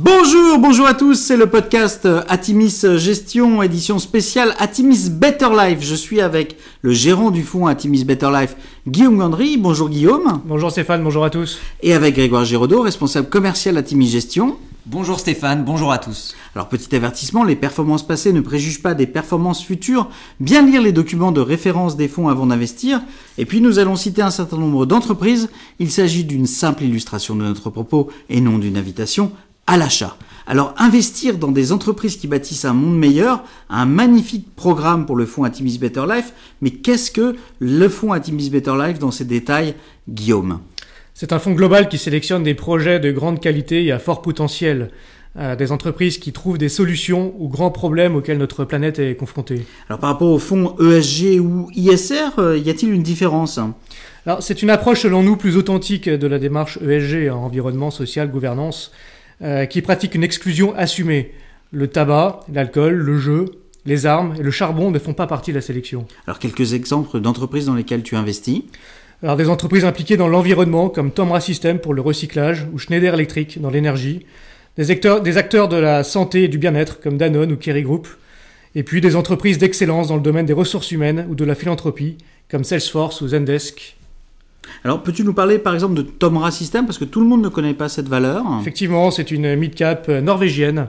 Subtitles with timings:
[0.00, 5.78] Bonjour, bonjour à tous, c'est le podcast Atimis Gestion, édition spéciale Atimis Better Life.
[5.80, 8.54] Je suis avec le gérant du fonds Atimis Better Life,
[8.86, 9.56] Guillaume Gandry.
[9.56, 10.40] Bonjour Guillaume.
[10.44, 11.58] Bonjour Stéphane, bonjour à tous.
[11.82, 14.56] Et avec Grégoire Giraudot, responsable commercial Atimis Gestion.
[14.86, 16.36] Bonjour Stéphane, bonjour à tous.
[16.54, 20.08] Alors petit avertissement, les performances passées ne préjugent pas des performances futures.
[20.38, 23.02] Bien lire les documents de référence des fonds avant d'investir.
[23.36, 25.50] Et puis nous allons citer un certain nombre d'entreprises.
[25.80, 29.32] Il s'agit d'une simple illustration de notre propos et non d'une invitation
[29.68, 30.16] à l'achat.
[30.48, 35.26] Alors investir dans des entreprises qui bâtissent un monde meilleur, un magnifique programme pour le
[35.26, 36.32] fonds Atimis Better Life,
[36.62, 39.74] mais qu'est-ce que le fonds Atimis Better Life dans ses détails,
[40.08, 40.60] Guillaume?
[41.12, 44.90] C'est un fonds global qui sélectionne des projets de grande qualité et à fort potentiel.
[45.36, 49.66] Euh, des entreprises qui trouvent des solutions aux grands problèmes auxquels notre planète est confrontée.
[49.88, 53.60] Alors par rapport au fonds ESG ou ISR, euh, y a-t-il une différence?
[54.24, 58.90] Alors c'est une approche selon nous plus authentique de la démarche ESG, environnement, social, gouvernance.
[59.40, 61.30] Euh, qui pratiquent une exclusion assumée.
[61.70, 63.44] Le tabac, l'alcool, le jeu,
[63.86, 66.08] les armes et le charbon ne font pas partie de la sélection.
[66.26, 68.62] Alors quelques exemples d'entreprises dans lesquelles tu investis?
[69.22, 73.60] Alors des entreprises impliquées dans l'environnement comme Tomra System pour le recyclage ou Schneider Electric
[73.60, 74.26] dans l'énergie,
[74.76, 78.08] des acteurs, des acteurs de la santé et du bien-être comme Danone ou Kerry Group,
[78.74, 82.18] et puis des entreprises d'excellence dans le domaine des ressources humaines ou de la philanthropie
[82.50, 83.97] comme Salesforce ou Zendesk
[84.84, 86.86] alors, peux-tu nous parler par exemple de Tomra System?
[86.86, 90.88] Parce que tout le monde ne connaît pas cette valeur Effectivement, c'est une mid-cap norvégienne,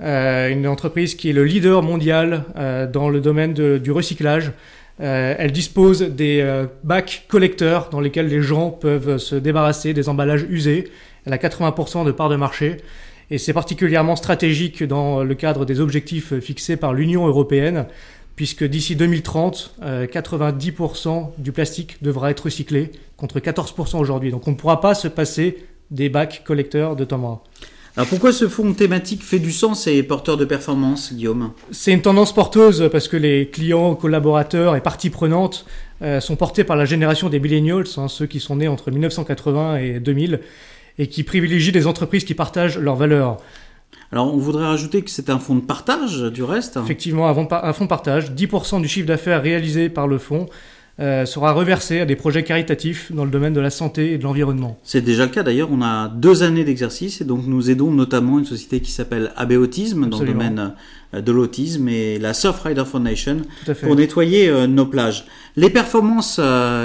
[0.00, 4.52] euh, une entreprise qui est le leader mondial euh, dans le domaine du recyclage.
[5.00, 10.46] Euh, elle dispose des bacs collecteurs dans lesquels les gens peuvent se débarrasser des emballages
[10.48, 10.90] usés.
[11.26, 12.78] Elle a 80% de parts de marché.
[13.30, 17.86] Et c'est particulièrement stratégique dans le cadre des objectifs fixés par l'Union européenne
[18.36, 24.30] puisque d'ici 2030, 90% euh, du plastique devra être recyclé, contre 14% aujourd'hui.
[24.30, 27.42] Donc on ne pourra pas se passer des bacs collecteurs de Tomra.
[27.96, 31.52] Alors pourquoi ce fonds thématique fait du sens et est porteur de performance, Guillaume?
[31.70, 35.64] C'est une tendance porteuse parce que les clients, collaborateurs et parties prenantes
[36.02, 39.78] euh, sont portés par la génération des millennials, hein, ceux qui sont nés entre 1980
[39.78, 40.40] et 2000,
[40.98, 43.38] et qui privilégient des entreprises qui partagent leurs valeurs.
[44.12, 46.78] Alors, on voudrait rajouter que c'est un fonds de partage du reste.
[46.82, 48.32] Effectivement, un fonds de partage.
[48.32, 50.46] 10% du chiffre d'affaires réalisé par le fonds
[50.98, 54.22] euh, sera reversé à des projets caritatifs dans le domaine de la santé et de
[54.22, 54.78] l'environnement.
[54.82, 55.68] C'est déjà le cas d'ailleurs.
[55.70, 59.52] On a deux années d'exercice et donc nous aidons notamment une société qui s'appelle AB
[59.52, 60.72] Autisme dans le domaine
[61.12, 63.42] de l'autisme et la Surfrider Foundation
[63.82, 65.26] pour nettoyer euh, nos plages.
[65.56, 66.38] Les performances,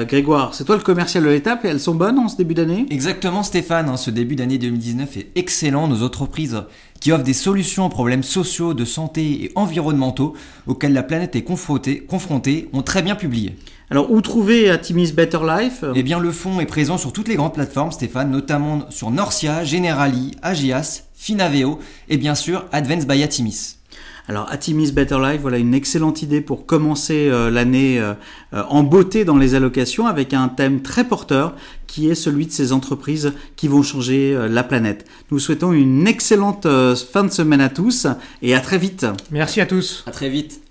[0.07, 2.85] Grégoire, c'est toi le commercial de l'étape et elles sont bonnes en ce début d'année?
[2.89, 5.87] Exactement Stéphane, hein, ce début d'année 2019 est excellent.
[5.87, 6.63] Nos entreprises
[7.01, 10.35] qui offrent des solutions aux problèmes sociaux, de santé et environnementaux
[10.67, 13.55] auxquels la planète est confrontée, confrontée ont très bien publié.
[13.89, 15.83] Alors, où trouver Atimis Better Life?
[15.95, 19.65] Eh bien, le fonds est présent sur toutes les grandes plateformes, Stéphane, notamment sur Norcia,
[19.65, 23.80] Generali, Agias, Finaveo et bien sûr Advance by Atimis.
[24.27, 28.13] Alors Atimis Better Life, voilà une excellente idée pour commencer euh, l'année euh,
[28.53, 31.55] euh, en beauté dans les allocations avec un thème très porteur
[31.87, 35.05] qui est celui de ces entreprises qui vont changer la planète.
[35.29, 36.65] Nous souhaitons une excellente
[36.95, 38.07] fin de semaine à tous
[38.41, 39.05] et à très vite.
[39.29, 40.05] Merci à tous.
[40.07, 40.70] À très vite.